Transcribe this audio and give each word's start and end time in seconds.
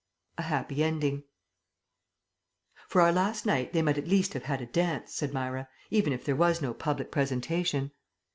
A 0.39 0.41
HAPPY 0.41 0.83
ENDING 0.83 1.25
"For 2.87 3.01
our 3.01 3.11
last 3.11 3.45
night 3.45 3.71
they 3.71 3.83
might 3.83 3.99
at 3.99 4.07
least 4.07 4.33
have 4.33 4.45
had 4.45 4.59
a 4.59 4.65
dance," 4.65 5.13
said 5.13 5.31
Myra, 5.31 5.69
"even 5.91 6.11
if 6.11 6.25
there 6.25 6.35
was 6.35 6.59
no 6.59 6.73
public 6.73 7.11
presentation." 7.11 7.91